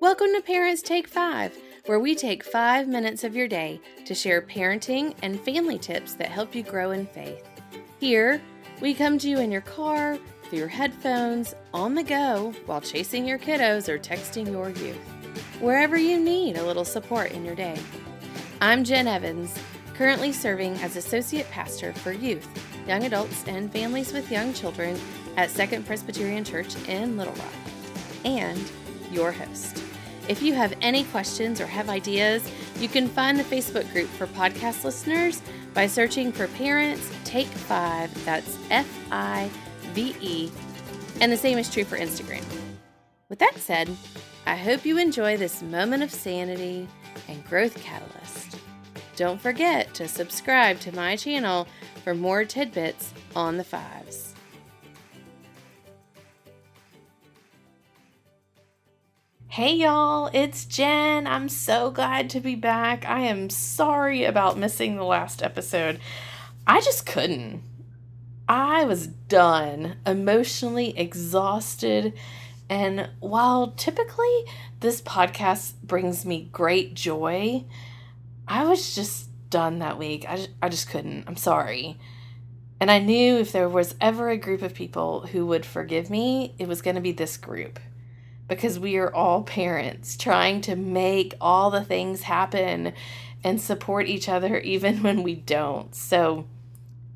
[0.00, 4.40] Welcome to Parents Take Five, where we take five minutes of your day to share
[4.40, 7.44] parenting and family tips that help you grow in faith.
[7.98, 8.40] Here,
[8.80, 13.26] we come to you in your car, through your headphones, on the go, while chasing
[13.26, 15.04] your kiddos or texting your youth,
[15.58, 17.76] wherever you need a little support in your day.
[18.60, 19.52] I'm Jen Evans,
[19.94, 22.46] currently serving as Associate Pastor for youth,
[22.86, 24.96] young adults, and families with young children
[25.36, 27.52] at Second Presbyterian Church in Little Rock,
[28.24, 28.70] and
[29.10, 29.82] your host.
[30.28, 34.26] If you have any questions or have ideas, you can find the Facebook group for
[34.26, 35.40] podcast listeners
[35.72, 38.12] by searching for Parents Take Five.
[38.26, 39.50] That's F I
[39.94, 40.50] V E.
[41.22, 42.44] And the same is true for Instagram.
[43.30, 43.88] With that said,
[44.46, 46.86] I hope you enjoy this moment of sanity
[47.26, 48.58] and growth catalyst.
[49.16, 51.66] Don't forget to subscribe to my channel
[52.04, 54.27] for more tidbits on the fives.
[59.58, 61.26] Hey y'all, it's Jen.
[61.26, 63.04] I'm so glad to be back.
[63.04, 65.98] I am sorry about missing the last episode.
[66.64, 67.64] I just couldn't.
[68.48, 72.12] I was done, emotionally exhausted,
[72.68, 74.44] and while typically
[74.78, 77.64] this podcast brings me great joy,
[78.46, 80.24] I was just done that week.
[80.28, 81.24] I just, I just couldn't.
[81.26, 81.98] I'm sorry.
[82.78, 86.54] And I knew if there was ever a group of people who would forgive me,
[86.60, 87.80] it was going to be this group
[88.48, 92.94] because we are all parents trying to make all the things happen
[93.44, 95.94] and support each other even when we don't.
[95.94, 96.46] So,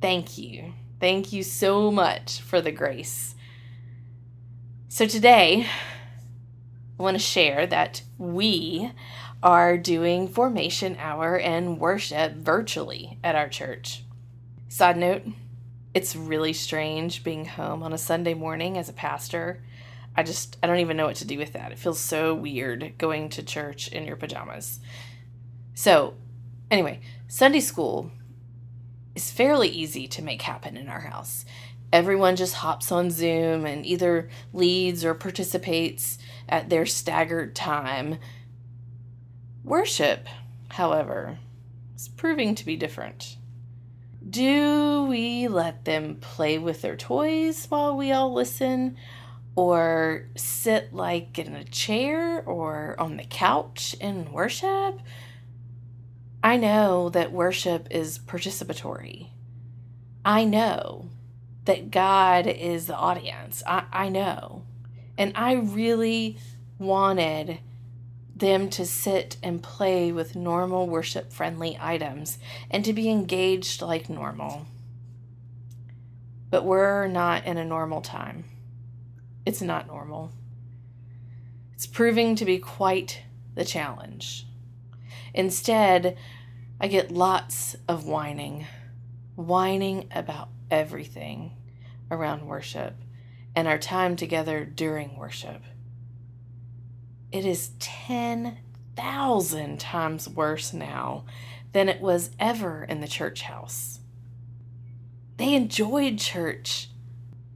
[0.00, 0.74] thank you.
[1.00, 3.34] Thank you so much for the grace.
[4.88, 5.66] So, today,
[6.98, 8.92] I want to share that we
[9.42, 14.04] are doing formation hour and worship virtually at our church.
[14.68, 15.22] Side note,
[15.94, 19.60] it's really strange being home on a Sunday morning as a pastor
[20.16, 21.72] I just I don't even know what to do with that.
[21.72, 24.80] It feels so weird going to church in your pajamas.
[25.74, 26.14] So,
[26.70, 28.10] anyway, Sunday school
[29.14, 31.44] is fairly easy to make happen in our house.
[31.92, 36.18] Everyone just hops on Zoom and either leads or participates
[36.48, 38.18] at their staggered time.
[39.62, 40.26] Worship,
[40.68, 41.38] however,
[41.94, 43.36] is proving to be different.
[44.28, 48.96] Do we let them play with their toys while we all listen?
[49.54, 55.00] Or sit like in a chair or on the couch and worship.
[56.42, 59.28] I know that worship is participatory.
[60.24, 61.08] I know
[61.64, 63.62] that God is the audience.
[63.66, 64.64] I, I know.
[65.18, 66.38] And I really
[66.78, 67.58] wanted
[68.34, 72.38] them to sit and play with normal worship friendly items
[72.70, 74.66] and to be engaged like normal.
[76.50, 78.44] But we're not in a normal time.
[79.44, 80.32] It's not normal.
[81.74, 83.22] It's proving to be quite
[83.54, 84.46] the challenge.
[85.34, 86.16] Instead,
[86.80, 88.66] I get lots of whining,
[89.34, 91.56] whining about everything
[92.10, 92.94] around worship
[93.54, 95.62] and our time together during worship.
[97.30, 101.24] It is 10,000 times worse now
[101.72, 104.00] than it was ever in the church house.
[105.38, 106.88] They enjoyed church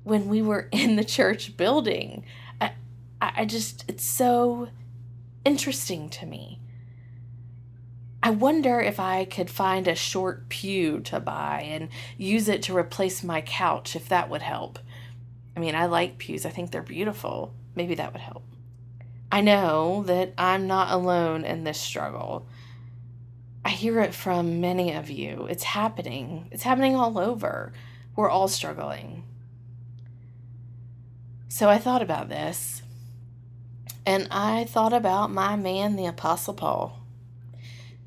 [0.07, 2.25] when we were in the church building.
[2.61, 2.71] I,
[3.21, 4.69] I just, it's so
[5.45, 6.61] interesting to me.
[8.23, 12.77] I wonder if I could find a short pew to buy and use it to
[12.77, 14.79] replace my couch, if that would help.
[15.57, 17.53] I mean, I like pews, I think they're beautiful.
[17.75, 18.45] Maybe that would help.
[19.31, 22.47] I know that I'm not alone in this struggle.
[23.65, 25.47] I hear it from many of you.
[25.51, 27.73] It's happening, it's happening all over.
[28.15, 29.25] We're all struggling.
[31.49, 32.83] So I thought about this,
[34.05, 37.01] and I thought about my man, the Apostle Paul.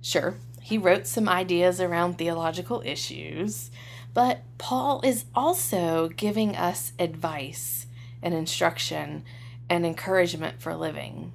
[0.01, 3.71] Sure, he wrote some ideas around theological issues,
[4.13, 7.87] but Paul is also giving us advice
[8.21, 9.23] and instruction
[9.69, 11.31] and encouragement for living.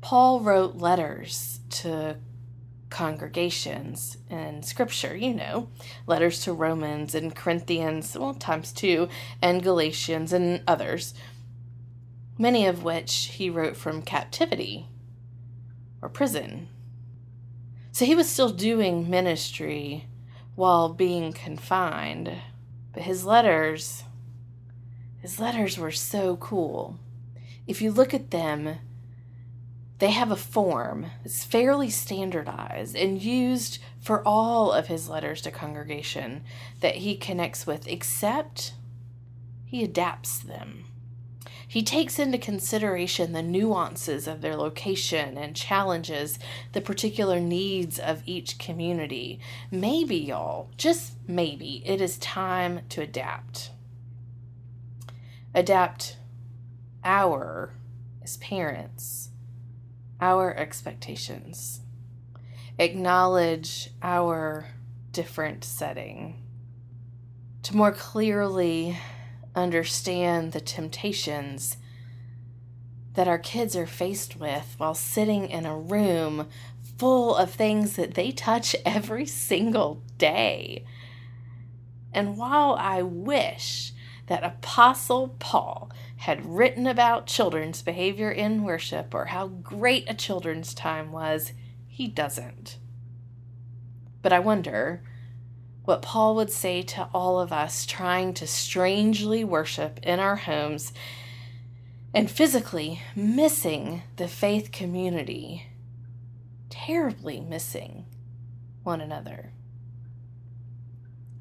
[0.00, 2.16] Paul wrote letters to
[2.94, 5.68] congregations in scripture, you know,
[6.06, 9.08] letters to Romans and Corinthians, well, times two,
[9.42, 11.12] and Galatians and others,
[12.38, 14.86] many of which he wrote from captivity
[16.00, 16.68] or prison.
[17.90, 20.06] So he was still doing ministry
[20.54, 22.30] while being confined,
[22.92, 24.04] but his letters,
[25.18, 27.00] his letters were so cool.
[27.66, 28.78] If you look at them,
[30.04, 35.50] they have a form that's fairly standardized and used for all of his letters to
[35.50, 36.44] congregation
[36.80, 38.74] that he connects with, except
[39.64, 40.84] he adapts them.
[41.66, 46.38] He takes into consideration the nuances of their location and challenges
[46.72, 49.40] the particular needs of each community.
[49.70, 53.70] Maybe, y'all, just maybe, it is time to adapt.
[55.54, 56.18] Adapt
[57.02, 57.72] our,
[58.22, 59.30] as parents,
[60.24, 61.82] our expectations.
[62.78, 64.68] Acknowledge our
[65.12, 66.42] different setting.
[67.64, 68.98] To more clearly
[69.54, 71.76] understand the temptations
[73.12, 76.48] that our kids are faced with while sitting in a room
[76.96, 80.86] full of things that they touch every single day.
[82.14, 83.92] And while I wish
[84.28, 85.90] that Apostle Paul
[86.24, 91.52] had written about children's behavior in worship or how great a children's time was,
[91.86, 92.78] he doesn't.
[94.22, 95.02] But I wonder
[95.84, 100.94] what Paul would say to all of us trying to strangely worship in our homes
[102.14, 105.66] and physically missing the faith community,
[106.70, 108.06] terribly missing
[108.82, 109.52] one another.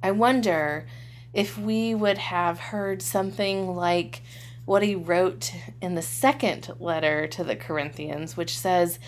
[0.03, 0.87] I wonder
[1.31, 4.21] if we would have heard something like
[4.65, 8.99] what he wrote in the second letter to the Corinthians, which says,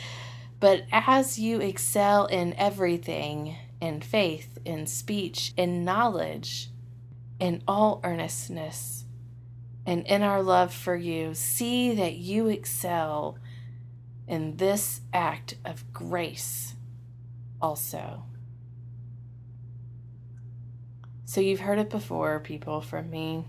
[0.60, 6.70] But as you excel in everything, in faith, in speech, in knowledge,
[7.40, 9.06] in all earnestness,
[9.86, 13.38] and in our love for you, see that you excel
[14.28, 16.76] in this act of grace
[17.62, 18.24] also.
[21.26, 23.46] So, you've heard it before, people, from me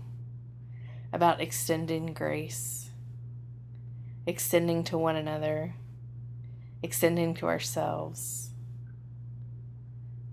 [1.17, 2.91] about extending grace,
[4.27, 5.73] extending to one another,
[6.83, 8.51] extending to ourselves.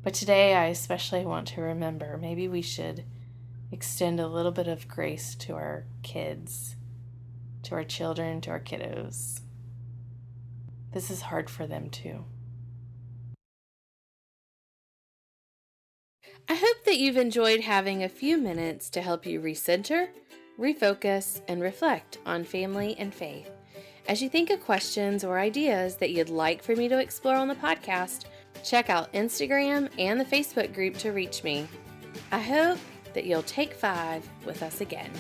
[0.03, 3.03] But today, I especially want to remember maybe we should
[3.73, 6.77] extend a little bit of grace to our kids,
[7.63, 9.41] to our children, to our kiddos.
[10.93, 12.27] This is hard for them too.
[16.47, 20.09] I hope that you've enjoyed having a few minutes to help you recenter,
[20.59, 23.51] refocus, and reflect on family and faith.
[24.07, 27.49] As you think of questions or ideas that you'd like for me to explore on
[27.49, 28.25] the podcast,
[28.63, 31.67] check out Instagram and the Facebook group to reach me.
[32.31, 32.79] I hope
[33.15, 35.11] that you'll take five with us again.